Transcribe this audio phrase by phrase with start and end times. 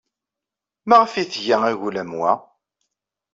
[0.87, 2.31] Maɣef ay tga agul am wa?